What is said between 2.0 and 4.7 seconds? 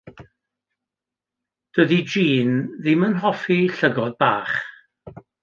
Jean ddim yn hoffi llygod bach.